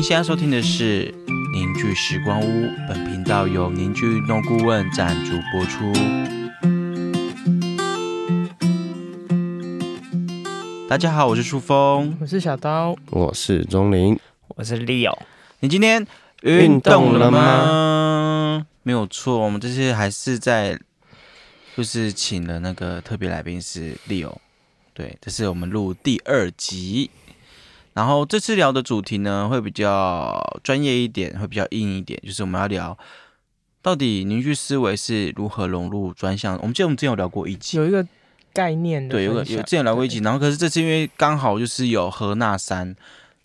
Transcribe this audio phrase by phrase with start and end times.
[0.00, 1.12] 您现在收听的是
[1.52, 2.44] 《凝聚时光屋》，
[2.88, 5.92] 本频道由凝聚运动顾问赞助播出。
[10.88, 12.16] 大家好，我是舒峰。
[12.18, 14.18] 我是小刀，我是钟林，
[14.56, 15.14] 我是 Leo。
[15.58, 16.06] 你今天
[16.44, 18.66] 运动了吗？
[18.82, 20.80] 没有错，我们这次还是在，
[21.76, 24.38] 就是请了那个特别来宾是 Leo。
[24.94, 27.10] 对，这是我们录第二集。
[27.92, 32.96] 然后这次聊的主题呢，会比较专业一点，会比较硬一点，就是我们要聊
[33.82, 36.56] 到底凝聚思维是如何融入专项。
[36.62, 38.06] 我们记得我们之前有聊过一集，有一个
[38.52, 42.94] 概念的对，有个有之前聊过一集，然后可是这次因为刚好就是有何纳山，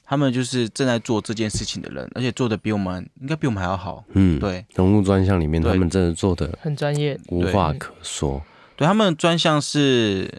[0.04, 4.04] 他们就是正在做这件事情的人，而且做的比我们应该比我们还要好。
[4.14, 8.44] 嗯，对融入专项里面，他们真的做的很专业，无话可说。
[8.76, 10.30] 对，他们的专项是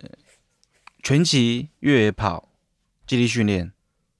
[1.02, 2.48] 拳击、越野跑、
[3.06, 3.72] 肌力训练、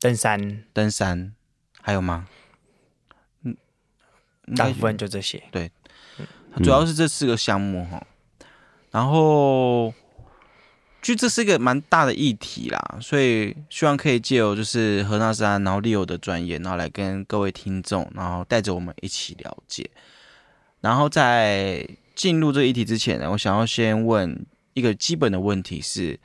[0.07, 1.35] 登山，登山，
[1.83, 2.29] 还有吗？
[3.43, 3.57] 嗯，
[4.55, 5.43] 大部分就这些。
[5.51, 5.69] 对
[6.59, 8.07] 主要是这四个项目哈。
[8.93, 9.93] 然后，
[11.03, 19.91] 就这是一个蛮大的议题啦，所以希望可以借由就是何纳山，然后 Leo 的专业，然后来跟各位听众，然后带着我们一起了解。
[20.81, 26.21] 然后在进入这个议题之前呢，我想要先问一个基本的问题是：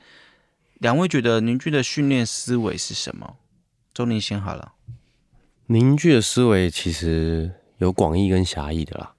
[0.74, 3.38] 两位觉得凝聚的训练思维是什么？
[3.94, 4.72] 周宁先好了。
[5.66, 9.14] 凝聚的思维其实有广义跟狭义的啦。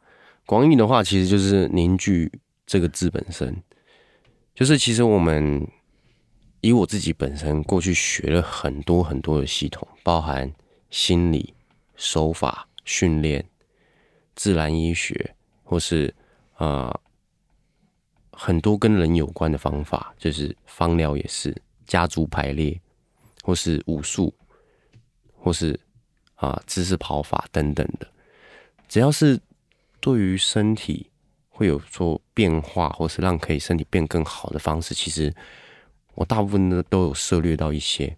[0.45, 2.31] 广义的话，其实就是凝聚
[2.66, 3.61] 这个字本身，
[4.55, 5.67] 就是其实我们
[6.61, 10.51] 以我自己本身过去学了很多很多的系统，包含
[10.89, 11.53] 心理、
[11.95, 13.45] 手法、训练、
[14.35, 16.13] 自然医学，或是
[16.57, 16.99] 呃
[18.31, 22.79] 很多跟人有关的方法，就是方疗也是家族排列，
[23.44, 24.33] 或是武术，
[25.44, 25.77] 或是
[26.36, 28.08] 啊姿势跑法等等的，
[28.88, 29.38] 只要是
[30.00, 31.12] 对于身体
[31.50, 35.34] 会有做变化，或是让可以身体变更好的方式，其实
[36.16, 38.16] 我大部分呢都有涉略到一些。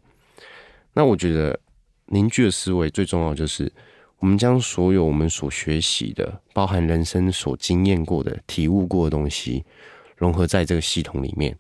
[0.94, 1.60] 那我觉得
[2.06, 3.74] 凝聚的思维最重要就是，
[4.20, 9.66] 我们将所有我们所学习的，包含人生所经验过的、体悟过的东西，
[10.16, 11.58] 融合在这个系统里面。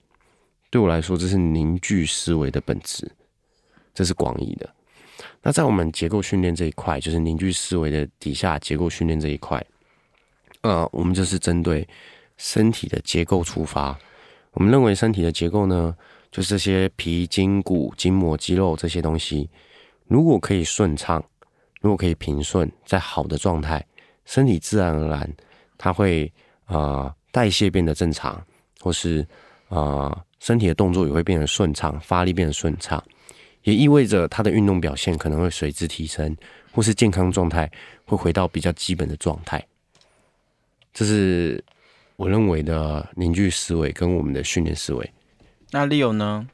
[0.70, 3.12] 对我来说，这是凝聚思维的本质，
[3.96, 4.75] 这是广义的。
[5.48, 9.64] 那在我们结构训练这一块，就是凝聚思维的底下结构训练这一块，
[10.62, 11.88] 呃，我们就是针对
[12.36, 13.96] 身体的结构出发。
[14.54, 15.96] 我们认为身体的结构呢，
[16.32, 19.48] 就是这些皮、筋、骨、筋膜、肌肉这些东西，
[20.08, 21.24] 如果可以顺畅，
[21.80, 23.86] 如果可以平顺，在好的状态，
[24.26, 25.32] 身体自然而然
[25.78, 26.34] 它会
[26.66, 28.44] 呃代谢变得正常，
[28.80, 29.24] 或是
[29.68, 33.04] 呃身体的动作也会变得顺畅，发力变得顺畅。
[33.66, 36.38] 也意味着他的运动表现可能会随之提升，
[36.72, 37.70] 或是健康状态
[38.06, 39.64] 会回到比较基本的状态。
[40.94, 41.62] 这是
[42.16, 45.14] 我认为的凝聚思维跟我们的训练思维。
[45.72, 46.48] 那 Leo 呢？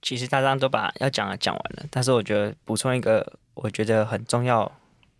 [0.00, 4.70] 其实大家都把要讲的讲完了，但是我觉得补充一个我觉得很重要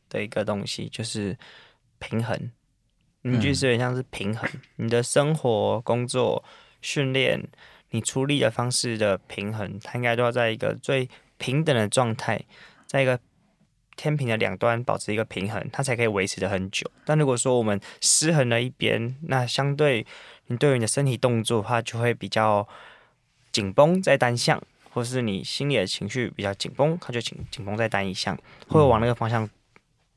[0.08, 1.36] 的一个东西，就是
[1.98, 2.50] 平衡。
[3.22, 6.44] 凝聚思维像是平衡，你的生活、工作、
[6.82, 7.42] 训练，
[7.90, 11.08] 你出力的方式的平衡，它应该都要在一个最
[11.38, 12.42] 平等的状态，
[12.86, 13.18] 在一个
[13.96, 16.90] 天平的两端保持一个平衡，它才可以维持的很久。
[17.04, 20.04] 但如果说我们失衡了一边，那相对
[20.46, 22.66] 你对于你的身体动作，它就会比较
[23.52, 28.36] 紧绷在单向，或是你心里的情绪比较紧绷，它就紧紧绷在单一项，
[28.68, 29.48] 会往那个方向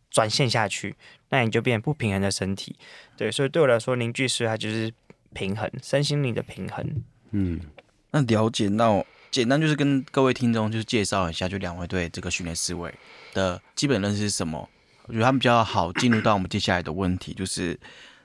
[0.09, 0.95] 转线下去，
[1.29, 2.75] 那你就变不平衡的身体。
[3.15, 4.91] 对，所以对我来说，凝聚师它就是
[5.33, 7.03] 平衡身心灵的平衡。
[7.31, 7.61] 嗯，
[8.09, 9.05] 那了解到
[9.37, 12.91] 简单就是跟各位听众就是介绍一下，就两位对这个训练思维
[13.35, 14.67] 的基本认识是什么？
[15.05, 17.79] 我觉得他们比较好进入到我们接下来的问题，就是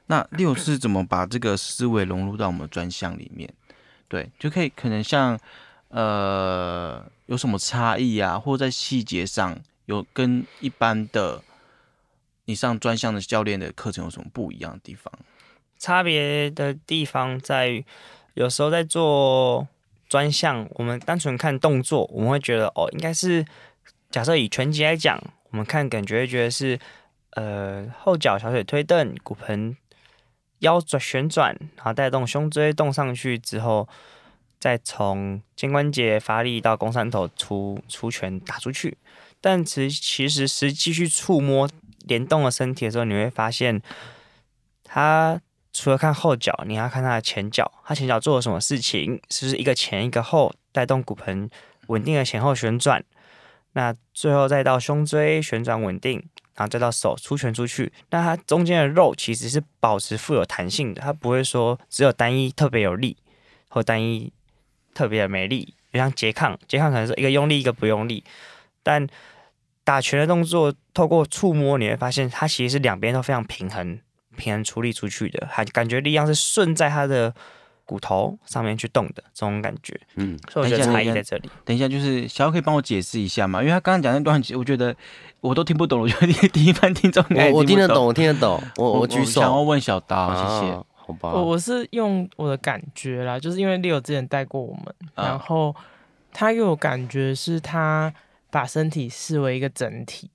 [0.07, 3.47] 那六是怎么把这个思维融入到我们的专项里面？
[4.09, 5.39] 对，就可以可能像
[5.89, 11.43] 呃有什么差异啊，或者在细节上有跟一般的
[12.47, 15.13] 你上专项的教练的课程有什么不一样的地方？
[15.79, 17.85] 差别的地方在于，
[18.33, 19.69] 有时候在做
[20.13, 23.43] 专项，我们单纯看动作，我们会觉得哦，应该是
[24.11, 25.19] 假设以拳击来讲，
[25.49, 26.79] 我们看感觉会觉得是
[27.31, 29.75] 呃后脚小腿推蹬、骨盆
[30.59, 33.89] 腰转旋转，然后带动胸椎动上去之后，
[34.61, 38.99] 再从肩关节发力到肱三头出出拳打出去。
[39.41, 41.67] 但其其实实际去触摸
[42.01, 43.81] 联动的身体的时候，你会发现
[44.85, 45.41] 它。
[45.73, 49.21] 除了看后脚，你还要看他的前脚，他前脚做了什么事情？
[49.31, 51.49] 是不是一个前一个后，带动骨盆
[51.87, 53.03] 稳定的前后旋转？
[53.73, 56.23] 那最后再到胸椎旋转稳定，
[56.55, 57.93] 然后再到手出拳出去。
[58.11, 63.17] 那它中间的肉其实是保持富有弹性的，它不会说只有单一特别有力，
[63.69, 64.31] 或单一
[64.93, 65.75] 特别的没力。
[65.91, 68.25] 就像拮抗，拮抗可能是一个用力一个不用力，
[68.83, 69.07] 但
[69.85, 74.01] 打拳的动作透过触摸，你会发现它其实是两边都非常平衡、
[74.37, 77.35] 平衡出力出去的，还感觉力量是顺在他的
[77.85, 80.01] 骨头上面去动的这种感觉。
[80.17, 81.51] 嗯，所以我觉得差异在这里。
[81.65, 83.61] 等一下，就是小奥可以帮我解释一下嘛？
[83.61, 84.95] 因为他刚刚讲那段，我觉得
[85.41, 90.73] 我都听不懂，我觉得第一班听众我我听得懂，我听得懂，我我举想要手，问小刀，谢谢。
[90.73, 95.75] 啊好吧，我我是用我的感觉啦，就是因为 Leo 之前带过我们，啊然后
[96.33, 98.15] 他给我感觉是他
[98.53, 100.31] 把身体视为一个整体，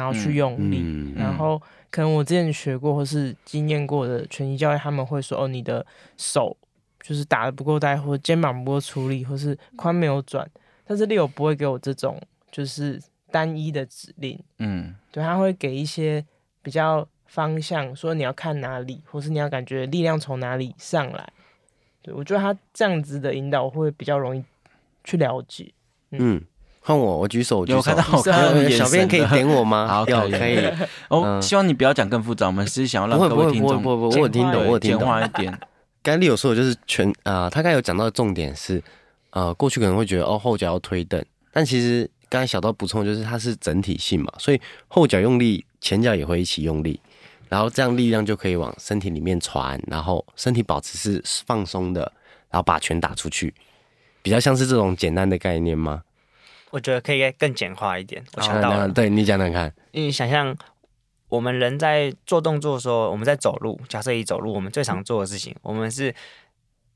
[0.00, 1.60] 然后去用力，嗯然后
[1.90, 5.84] 可能我之前学过或是经验过的拳击教练，他们会说哦，你的
[6.16, 6.56] 手
[7.02, 10.48] 就是打的不够带，或者肩膀不够出力，或是髋没有转，
[10.86, 12.18] 但是 Leo 不会给我这种
[12.50, 12.98] 就是
[13.30, 16.24] 单一的指令，嗯，对，他会给一些
[16.62, 21.32] 比较方向，说你要看哪里，或是你要感觉力量从哪里上来。
[22.02, 24.42] 对我觉得他这样子的引导会比较容易
[25.04, 25.70] 去了解。
[26.12, 26.42] 嗯，
[26.80, 27.96] 换我，我举手，我举手有看。
[27.96, 29.86] 到我看到小编可以点我吗？
[29.88, 30.66] 好可以有可以。
[31.08, 35.00] 哦，嗯希望你不要讲更复杂，我们是想要让各位听众不会不，我听懂，我听懂。
[35.00, 35.56] 简化一点。
[36.02, 38.82] 刚才丽有说的就是全啊、他刚才有讲到的重点是，
[39.30, 41.22] 呃，过去可能会觉得哦后脚要推蹬，
[41.52, 46.98] 但其实刚才小刀补充就是它是整体性嘛，所以后脚用力，前脚也会一起用力，
[47.50, 52.00] 然后这样力量就可以往身体里面传，然后身体保持是放松的，
[52.50, 53.52] 然后把拳打出去，
[54.22, 56.02] 比较像是这种简单的概念吗？
[56.70, 58.24] 我觉得可以更简化一点。
[58.34, 60.56] 我想啊到对你讲讲看，因为你想象
[61.28, 66.14] 我们人在做动作的时候，我们在走路，假设以走路，我们最常做的事情，我们是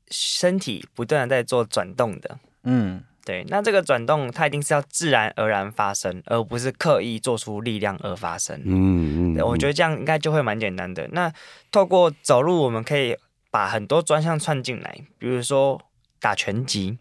[0.09, 2.37] 身体不断的在做转动的。
[2.63, 8.59] 嗯，对，那这个转动它一定是要自然而然发生，而不是刻意做出力量而发生。
[8.65, 11.07] 嗯嗯，我觉得这样应该就会蛮简单的。
[11.11, 11.31] 那
[11.71, 13.15] 透过走路，我们可以
[13.51, 15.81] 把很多专项串进来，比如说
[16.19, 16.97] 打拳击，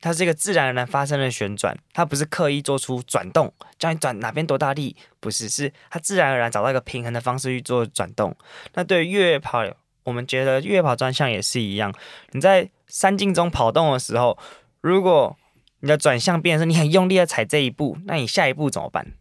[0.00, 8.36] 它是一个自然而然发生的旋转，它不是刻意做出转动，叫你转哪边多大力，不是，是它自然而然找到一个平衡的方式去做转动。
[8.74, 9.64] 那对于越野跑，
[10.04, 11.92] 我们觉得越野跑专项也是一样，
[12.30, 14.38] 你在山径中跑动的时候，
[14.80, 15.36] 如果
[15.80, 19.12] 你的转向变成是你很用力的踩这一步，那你下一步怎么办？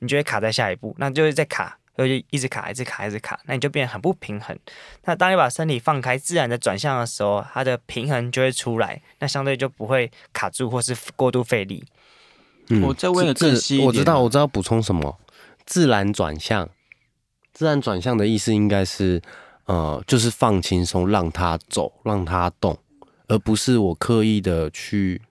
[0.00, 4.58] 你就会卡在下一步，那就会在卡，就一直卡，一直卡，一直卡，那你就变得很不平衡。
[5.04, 11.84] 那当你把身体放开，自然的转向的时候，它的平衡就会出来，那相对就不会卡住或是过度费力。
[12.68, 15.18] 嗯我再问个这更细我知道，我知道补充什么，
[15.66, 16.68] 自然转向。
[17.52, 19.22] 自然转向的意思应该是，
[19.66, 22.76] 呃，就是放轻松，让它走，让它动，
[23.28, 25.22] 而不是我刻意的去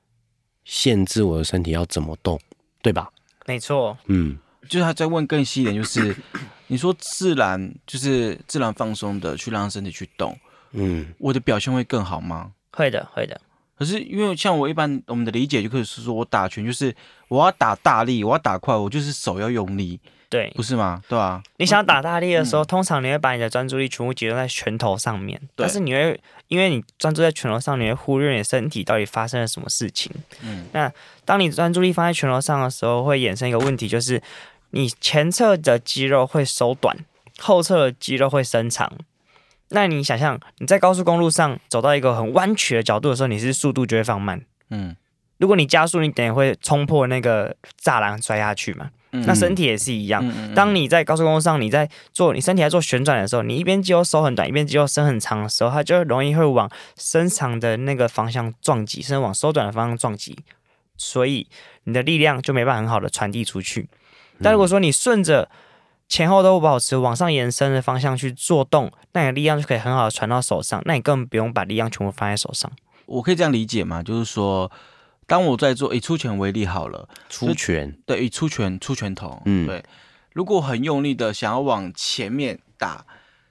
[0.63, 2.39] 限制我的身体要怎么动，
[2.81, 3.09] 对吧？
[3.45, 4.39] 没错，嗯
[4.69, 6.15] 就是他在问更细一点，就是
[6.67, 10.37] 你说自然就是自然放松的去让身体去动，
[10.71, 12.51] 嗯我的表现会更好吗？
[12.71, 13.39] 会的，会的。
[13.75, 16.95] 可是因为像我一般我们的理解就可以是说我打拳就是
[17.27, 19.99] 我要打大力，我要打快，我就是手要用力，
[20.29, 21.01] 对不是吗？
[21.09, 26.17] 对啊、你想要打大力的时候，通常你会把你的专注力全部集中在拳头上面，但是你会
[26.47, 30.11] 因为你专注在拳头上，你会忽略你身体到底发生了什么事情。
[30.43, 30.89] 嗯，那
[31.25, 34.21] 当你专注力放在拳头上的时候，会衍生一个问题，就是
[34.75, 36.97] 你前侧的肌肉会收短，
[37.39, 38.91] 后侧的肌肉会伸长。
[39.69, 44.43] 那你想象你在高速公路上走到一个很弯曲的角度的时候，你是速度就会放慢。
[44.69, 44.95] 嗯，
[45.37, 48.89] 如果你加速，你等于会冲破那个栅栏摔下去嘛。
[49.15, 50.27] 嗯那身体也是一样。
[50.55, 60.35] 当你在高速公路上，你在做你身体在做旋转的时候，你一边肌肉收很短，一边肌肉伸很长的时候，它就容易会往伸长的那个方向撞击，甚至往收短的方向撞击，
[60.97, 61.47] 所以
[61.83, 63.87] 你的力量就没办法很好的传递出去。
[64.41, 65.49] 但如果说你顺着
[66.09, 72.71] 前后都保持往上延伸的方向去做动，那你的力量就可以很好的传到手上，那你根本不用把力量全部放在手上。
[73.05, 74.03] 我可以这样理解吗？
[74.03, 74.71] 就是说，
[75.25, 79.83] 当我在做以出拳为例好了，出拳，对，以出拳出拳头，嗯对，
[80.33, 83.05] 如果很用力的想要往前面打，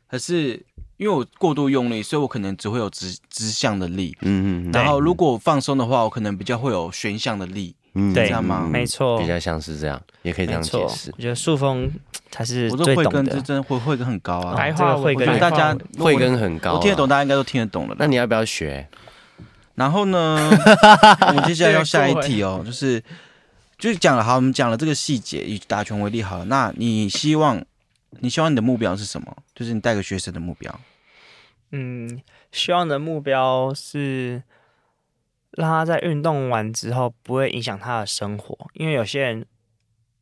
[0.09, 0.65] 可是
[0.97, 4.17] 因为我过度用力，所以我可能只会有直直向的力。
[4.21, 7.75] 嗯嗯，然后如果我放松的话，我可能比较会有旋向的力。
[7.95, 11.13] 嗯对这样吗没错比较像是这样，也可以这样解释，。
[11.17, 11.91] 我觉得束风
[12.31, 13.41] 才是我这最懂的慧根这。
[13.43, 17.97] 真的慧慧根很高啊，白这个会跟大家话文慧根很高啊，我听得懂，大家应该都听得懂了。
[17.99, 18.89] 那你要不要学？
[19.75, 20.51] 然后呢，
[21.29, 23.03] 我们接下来要下一题哦，就是
[23.79, 26.45] 就是讲了好，我们讲了这个细节，以打拳为例好了。
[26.45, 27.63] 那你希望
[28.21, 29.37] 你希望你的目标是什么？
[29.55, 30.81] 就是你带个学生的目标。
[31.73, 32.21] 嗯，
[32.53, 34.43] 希望的目标是
[35.53, 39.45] 让他在运动完之后不会影响他的生活，因为有些人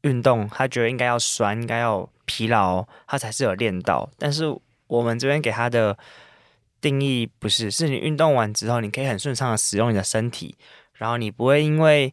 [0.02, 4.10] 运动，他觉得应该要酸，应该要疲劳，他才是有练到。
[4.18, 4.44] 但是
[4.86, 5.96] 我们这边给他的
[6.80, 10.56] 定义不是，是你运动完之后，你可以很顺畅的使用你的身体，
[10.94, 12.12] 然后你不会因为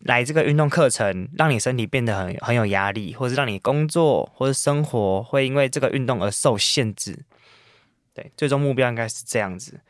[0.00, 7.24] 来这个运动课程，让你身体变得很很有压力，或是让你工作或者生活会因为这个运动而受限制。
[8.12, 9.80] 对，最终目标应该是这样子。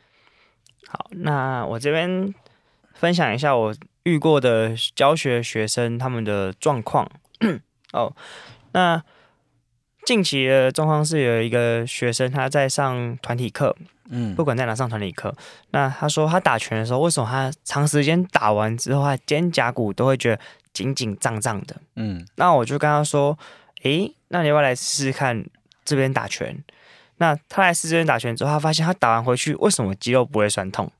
[0.87, 2.33] 好，那我这边
[2.95, 7.09] 分享一下我遇过的教学学生他们的状况。
[7.93, 8.13] 哦，
[8.73, 9.01] 那
[10.05, 13.75] 近期的状况是有一个学生他在上团体课，
[14.09, 15.33] 嗯不管在哪上团体课，
[15.71, 20.41] 那他说他打拳的时候，为什么他长时间打完之后，他肩胛骨都会觉得
[20.73, 21.75] 紧紧胀胀的？
[21.95, 23.37] 嗯那我就跟他说
[23.83, 25.45] ：“诶，那你要不要来试试看
[25.83, 26.63] 这边打拳？”
[27.17, 30.91] 那他来试这边打拳之后，他发现他打完回去，为什么肌肉不会酸痛？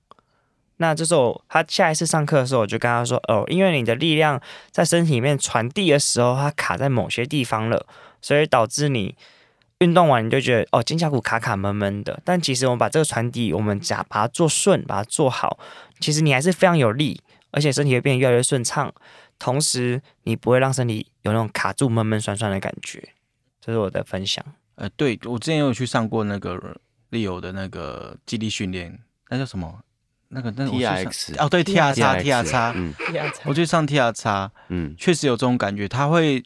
[0.78, 4.42] 那这时候他下一次上课的时候，我就跟他说：“哦，因为你的力量
[4.72, 7.86] 在身体里面传递的时候，它卡在某些地方了，
[8.22, 9.16] 所以导致你
[9.80, 12.22] 运动完你就觉得哦肩胛骨卡卡闷闷的。
[12.26, 15.58] 但其实我们把这个传递，我们假把它做顺，把它做好，
[16.00, 18.94] 其实你还是非常有力，而且身体会变得越来越顺畅。
[19.38, 23.10] 同时，你不会让身体有那种卡住、闷闷酸酸的感觉。
[23.60, 24.44] 这是我的分享。
[24.76, 26.58] 呃，对我之前有去上过那个
[27.12, 29.82] Leo 的那个肌力训练，那叫什么？
[30.36, 32.94] 那个那个我去上 TRX 哦，对 T R 叉 T R 叉，嗯。
[33.46, 34.94] 我去上 T R 叉，嗯。
[34.98, 36.44] 确实有这种感觉，它会，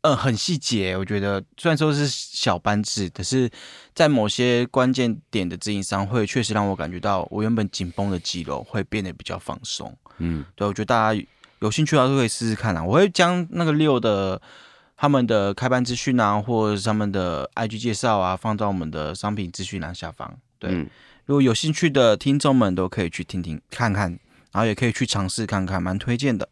[0.00, 0.96] 呃，很细节。
[0.96, 1.44] 我觉得。
[1.58, 3.50] 虽然说是小班制，可是
[3.94, 9.94] 在某些关键点的指引上，会确实让我感觉到我原本紧绷的肌肉会变得比较放松。
[10.18, 10.44] 嗯。
[10.54, 11.22] 对，我觉得大家
[11.60, 12.82] 有兴趣的话都可以试试看啊。
[12.82, 14.40] 我会将那个六的
[14.96, 20.38] 他们的开班资讯啊，或者是他们的 IG 介绍啊，放到我们的商品资讯栏下方。
[20.58, 20.88] 对，嗯
[21.26, 24.10] 如果有兴趣的听众们都可以去听听看看，
[24.52, 26.48] 然后也可以去尝试看看，蛮推荐的。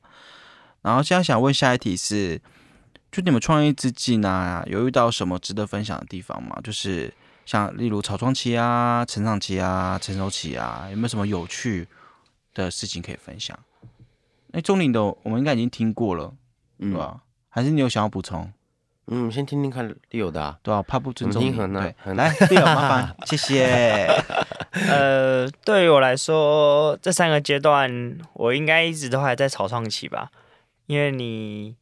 [0.83, 2.41] 然后现在想问下一题是，
[3.11, 6.59] 就你们创业之际呢，有遇到什么值得分享的地方吗？
[6.63, 7.15] 就是
[7.47, 11.89] 像例如草创期啊、成长期啊、成熟期啊，有没有什么有趣
[12.53, 13.59] 的事情可以分享？
[14.49, 16.35] 那钟林的我们应该已经听过了，
[16.79, 17.21] 对嗯吧？
[17.49, 18.53] 还是你有想要补充？
[19.07, 21.51] 嗯，先听听看 Leo 的啊，对吧、怕不尊重你。
[21.53, 24.09] 对，很来，Leo 麻烦，谢谢。
[24.89, 30.31] 呃，对于我来说，这三个阶段我应该一直都还在草创期吧，
[30.87, 31.77] 因为你，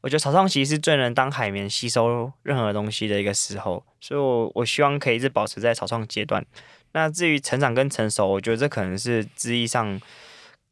[0.00, 6.44] 我觉得草创期是最能当海绵吸收任何东西的一个时候，所以我我希望可以一直保持在草创阶段。
[6.92, 10.00] 那至于成长跟成熟，我觉得这可能是字义上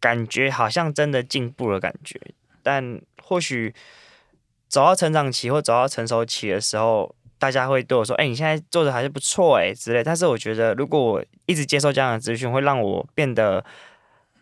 [0.01, 2.21] 感觉好像真的进步了感觉，
[2.63, 3.75] 但或许
[4.69, 13.65] 走到成长期或走到成熟期的时候，大家会对我说：“哎、你现在做的还是不错哎、之类。”但是我觉得，如果我一直接受这样的资讯，会让我变得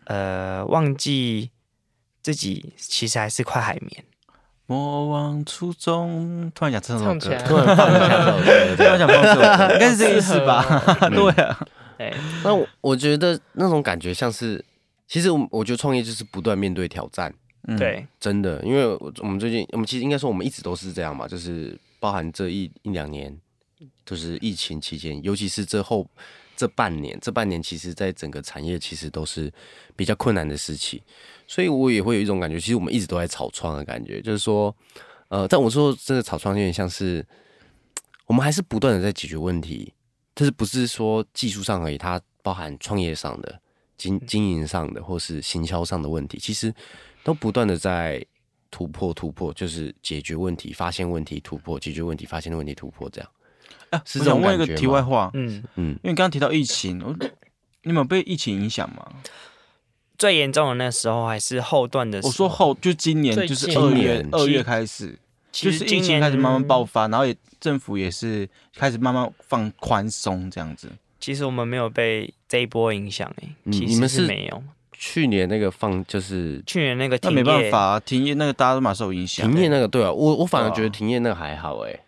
[0.03, 1.49] 呃忘记
[2.21, 4.03] 自己其实还是块海绵。
[4.67, 10.63] 莫忘初衷，突然讲这首歌，唱起来突然放一下这首歌，突然想放这首歌，应该是这个意思吧？
[11.01, 11.67] 嗯 对啊，
[11.97, 14.63] 对，那我我觉得那种感觉像是，
[15.07, 17.33] 其实我我觉得创业就是不断面对挑战，
[17.67, 23.39] 嗯，对，真的，因为我我们最近我们其实应该说我们一直都是这样嘛，就是包含这一一两年，
[24.03, 26.09] 就是疫情期间，尤其是这后
[26.55, 29.53] 这半年，这半年其实在整个产业其实都是
[29.95, 31.03] 比较困难的时期，
[31.47, 34.75] 所以我也会有一种感觉，其实我们一直都在炒创的感觉，就是说，
[35.27, 37.23] 呃，但我说真的炒创有点像是，
[38.25, 39.93] 我们还是不断的在解决问题，
[40.33, 43.61] 但是不是说技术上而已，它包含创业上的、
[43.95, 46.73] 经经营上的，或是行销上的问题，其实
[47.23, 48.25] 都不断的在
[48.71, 53.29] 突破突破，就是解决问题、发现问题、突破、解决问题、发现问题、突破这样。
[53.91, 57.13] 啊，是这种我想问一个题外话，嗯，嗯因为刚刚提到疫情，我
[57.83, 59.05] 你们有被疫情影响吗？
[60.17, 62.29] 最严重的那时候还是后段的时候。
[62.29, 65.17] 我说后，就今年，就是二月二月开始，
[65.51, 70.89] 就是疫其实今年情开始慢慢爆发，然后也政府也是开始慢慢放宽松这样子。
[71.19, 74.63] 其实我们没有被这一波影响诶、嗯其实你们是没有。
[75.03, 79.49] 去年那个放就是去年那个那停业，没办法、啊，停业那个大家都蛮受影响。
[79.49, 81.99] 停业那个，对啊，我我反而觉得停业那个还好哎、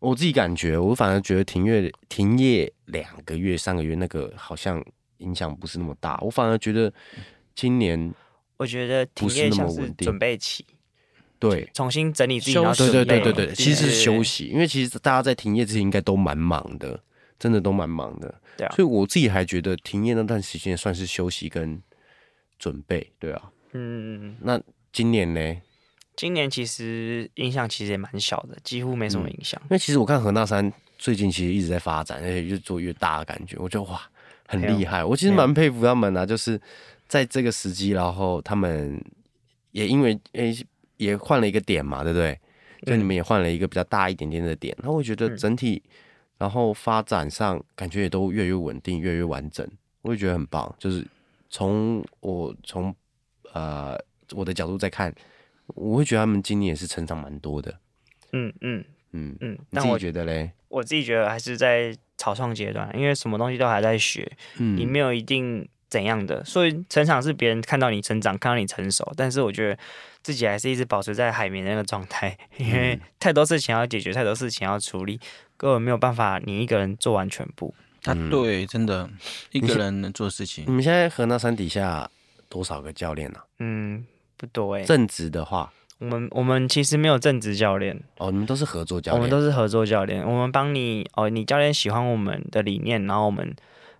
[0.00, 4.84] 我自己感觉，我反而觉得停业停业两个月、三个月那个好像
[5.18, 6.92] 影响不是那么大，我反而觉得
[7.54, 8.12] 今年
[8.56, 10.66] 我觉得停不是业像是那么稳定准备期，
[11.38, 14.20] 对重新整理自己，休然后对对对准备对对，其实是休。
[14.24, 17.00] 息，因为其实大家在停业之前应该都蛮忙的，
[17.38, 18.34] 真的都蛮忙的。
[18.56, 21.80] 对啊所以我自己还觉得停业那段时间算是休息跟
[22.64, 23.42] 准备，对啊。
[23.72, 24.58] 嗯，那
[24.90, 25.60] 今年呢？
[26.16, 29.60] 今年其实影响其实也蛮小的，几乎没什么影响。
[29.64, 34.00] 因为其实我看何大山最近其实一直在发展，而且越做越大的感觉，我觉得哇，
[34.46, 35.04] 很厉害。
[35.04, 36.58] 我其实蛮佩服他们啊，就是
[37.06, 38.98] 在这个时机，然后他们
[39.72, 40.56] 也因为诶、
[40.96, 42.40] 也换了一个点嘛，对不对？
[42.86, 45.82] 就你们也换了一个比较大一点点的点，那我觉得嗯整体
[46.38, 49.68] 然后发展上感觉也都越来越稳定，越来越完整，
[50.02, 50.72] 我也觉得很棒。
[50.78, 51.06] 就是
[51.54, 52.92] 从我从
[53.52, 53.96] 呃
[54.32, 55.14] 我的角度在看，
[55.68, 57.78] 我会觉得他们今年也是成长蛮多的。
[58.32, 60.50] 嗯嗯嗯，嗯，你自己觉得嘞？
[60.66, 69.78] 我自己觉得还是在草创阶段，因为什么东西都还在学，嗯你没有一定怎样的，所以成长是别人看到你成长，看到你成熟，但是我觉得
[70.22, 75.20] 自己还是一直保持在海绵那个状态， 因为太多事情要解决，太多事情要处理，
[75.56, 77.72] 根本没有办法你一个人做完全部。
[78.04, 78.30] 啊，嗯。
[78.30, 79.08] 对，真的
[79.52, 80.64] 一个人能做事情。
[80.66, 82.08] 你，们现在河南山底下
[82.48, 83.44] 多少个教练啊？
[83.58, 84.04] 嗯，
[84.36, 93.54] 不多哎、正职的话，我们我们其实没有正职教练，哦，你们都是合作教练，我们都是合作教练，我们帮你哦，你教练喜欢我们的理念，然后我们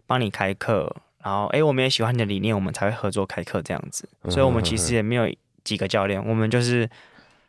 [0.07, 4.09] 帮你开课，然后诶，我们也喜欢你的理念，我们才会合作开课这样子。
[4.29, 5.33] 所以，我们其实也没有
[5.63, 6.89] 几个教练，我们就是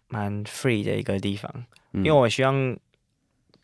[0.08, 1.52] 蛮 free 的一个地方，
[1.92, 2.06] 嗯。
[2.06, 2.78] 因为我希望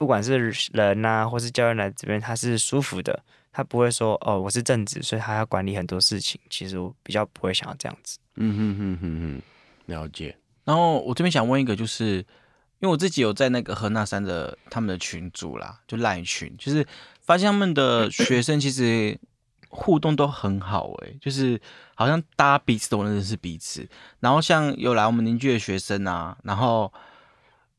[0.01, 6.41] 不管是人呐、或是教练来这边，他是舒服的，他不会说哦，我是正职，所以他要管理很多事情。
[6.49, 8.17] 其实我比较不会想要这样子。
[8.37, 9.41] 嗯哼哼哼哼，
[9.85, 10.35] 了解。
[10.63, 12.25] 然后我这边想问一个，就是因
[12.79, 16.83] 为我自己有在那个河那山的他们的群组啦，就赖群，就是
[17.21, 19.15] 发现他们的学生其实
[19.69, 21.61] 互动都很好诶、就是
[21.93, 23.87] 好像大家彼此都认识彼此。
[24.19, 26.91] 然后像有来我们邻居的学生啊，然后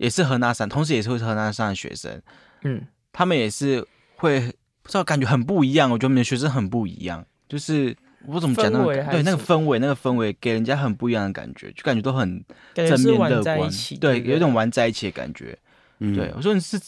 [0.02, 2.20] 也是河南山，同时也是会是河南山的学生，
[2.62, 4.40] 嗯，他们也是会
[4.82, 5.88] 不知道感觉很不一样。
[5.90, 12.44] 我觉得我们的学生很不一样，就是我怎么讲那氛个对那个氛围，那个氛围给人家很不一样的感觉，就感觉都很
[12.74, 15.56] 正面乐观在一起，，对，有一种玩在一起的感觉。
[16.00, 16.14] 嗯。
[16.16, 16.80] 对，我说你是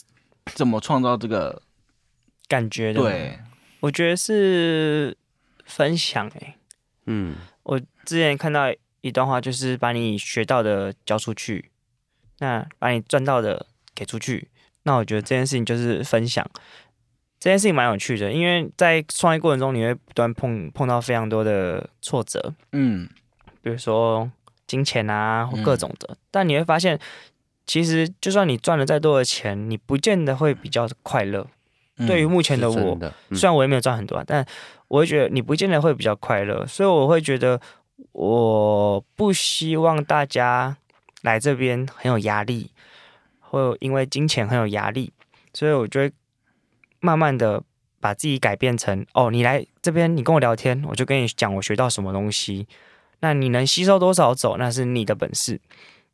[0.46, 1.62] 怎么创造这个？
[2.46, 3.38] 感觉的，对，
[3.80, 5.16] 我觉得是
[5.64, 6.56] 分享诶、
[7.06, 7.36] 嗯。
[7.62, 8.66] 我之前看到
[9.00, 11.70] 一段话，就是把你学到的交出去，
[12.38, 14.48] 那把你赚到的给出去。
[14.84, 16.46] 那我觉得这件事情就是分享，
[17.40, 23.08] 这件事情蛮有趣的，因为在创业过程中，你会不断碰碰到非常多的挫折，嗯，
[23.62, 24.30] 比如说
[24.66, 26.98] 金钱啊或各种的，但你会发现，
[27.66, 31.46] 其实就算你赚了再多的钱，你不见得会比较快乐。
[31.96, 32.06] 嗯。
[32.06, 32.98] 对于目前的我
[33.30, 34.44] 虽然我也没有赚很多啊，但
[34.88, 37.58] 我会觉得你不见得会比较快乐，所以我会觉得
[38.12, 40.76] 我不希望大家
[41.24, 42.70] 来这边很有压力，
[43.40, 45.12] 或因为金钱很有压力，
[45.52, 46.12] 所以我就会
[47.00, 47.62] 慢慢的
[47.98, 52.68] 把自己改变成哦，你来这边，你跟我聊天，我就跟你讲我学到什么东西，
[53.20, 55.60] 那你能吸收多少走，那是你的本事。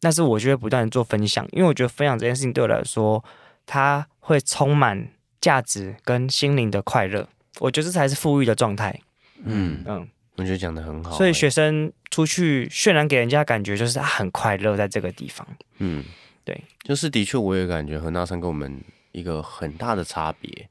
[0.03, 3.23] 但是我就会不断的做分享，因为我觉得分享这件事情对我来说，
[3.67, 5.09] 它会充满
[5.43, 7.29] 价值跟心灵的快乐。
[7.59, 8.99] 我觉得这才是富裕的状态。
[9.45, 10.09] 嗯，嗯，
[10.41, 11.17] 我觉得讲的很好欸。
[11.17, 15.47] 所以学生出去渲染给人家感觉就是他很快乐在这个地方。
[15.79, 16.03] 嗯，
[16.45, 20.69] 对，就是的确，我也感觉和那山跟我们一个很大的差别，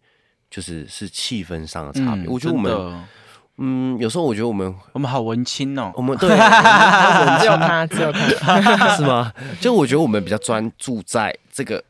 [0.49, 2.23] 就是是气氛上的差别。
[2.23, 3.05] 嗯我觉得我们，
[3.57, 6.01] 嗯，有时候我觉得我们，我们好文青哦我。
[6.01, 9.31] 们对， 我们只有他，只有他， 是吗？
[9.61, 11.83] 就我觉得我们比较专注在这个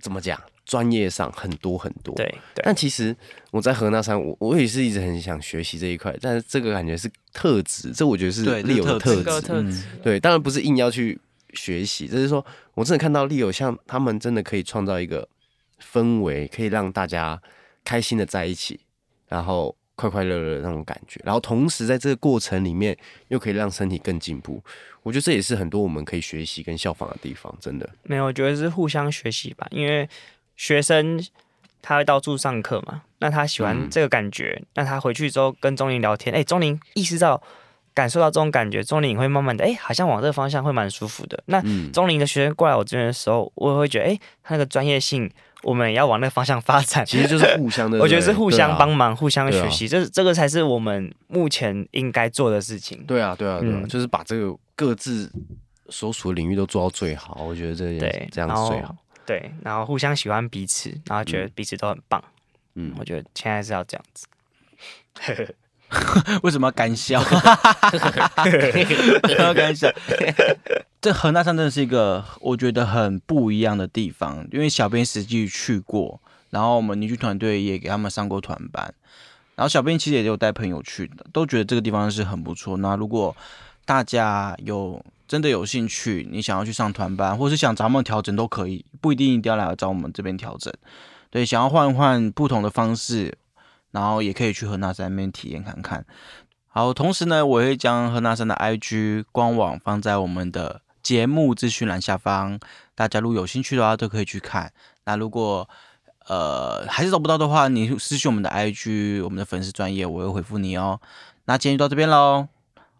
[0.00, 2.14] 怎么讲专业上很多很多。。
[2.16, 3.16] 对对，但其实
[3.50, 11.18] 我在河那山，我我也是一直很想学习这一块，但是这个感觉是特质，这我觉得是利友的特质对，当然不是硬要去
[11.54, 15.26] 学习，就是说我真的看到利友像他们真的可以创造一个
[15.80, 17.40] 氛围，可以让大家
[17.84, 18.80] 开心的在一起，
[19.28, 22.96] 然后快快乐乐的那种感觉，然后同时在这个过程里面
[23.28, 24.62] 又可以让身体更进步。
[25.02, 27.88] 我觉得这也是很多我们可以学习跟效仿的地方，真的。
[28.02, 30.08] 没有，我觉得是互相学习吧，因为
[30.56, 31.22] 学生
[31.82, 37.40] 他会到处上课嘛，那他喜欢嗯这个感觉，那他回去之后跟钟林聊天，哎，钟林意识到
[37.94, 41.42] 感受到这种感觉，钟林也会慢慢的，哎，好像往这个方向会蛮舒服的。
[41.46, 45.30] 那嗯，钟林的学生过来我这边的时候，我也会觉得，哎，他那个专业性，
[45.62, 47.06] 我们也要往那个方向发展。
[47.06, 48.96] 其实就是互相的， 我觉得是互相帮忙。
[49.10, 53.04] 忙、互相学习，这这个才是我们目前应该做的事情。
[53.06, 55.30] 对啊，对啊，对啊，嗯就是把这个各自
[55.88, 57.44] 所属的领域都做到最好。
[57.46, 58.94] 我觉得这对，这样然后是最好。
[59.26, 62.22] 对，然后互相喜欢彼此，然后觉得彼此都很棒。
[62.74, 64.26] 嗯我觉得现在是要这样子。
[66.42, 67.22] 为什么要干笑？
[69.38, 69.90] 要干笑。
[71.00, 78.92] 这恒大山真的是一个我觉得很不一样的地方，因为小编实际去过，然后我们凝聚团队也给他们上过团班，
[79.54, 82.76] 然后小编其实也有带朋友去的，都觉得这个地方是很不错。
[82.78, 83.36] 那如果
[83.84, 90.72] 大家有真的有兴趣，你想要去上团班，或是想咱们调整都可以，不一定一定要来找我们这边调整。
[91.30, 93.36] 对，想要换一换不同的方式，
[93.90, 96.06] 然后也可以去和那山那边体验看看。
[96.68, 102.60] 好，同时呢，我会将和那山的 IG 官网放在我们的节目资讯栏下方，
[102.94, 104.72] 大家如果有兴趣的话都可以去看。
[105.04, 105.68] 那如果
[106.28, 111.00] 呃还是找不到的话，你私信我们的 IG，我们的粉丝专业，我会回复你哦。
[111.46, 112.48] 那今天就到这边喽，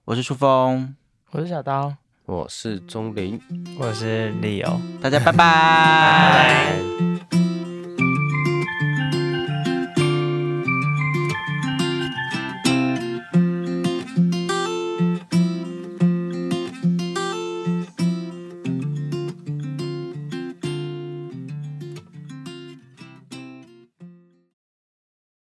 [0.06, 0.94] 我是初峰。
[1.32, 1.96] 我是小刀。
[2.26, 3.40] 我是钟林，
[3.78, 7.05] 我是 Leo，大家拜拜。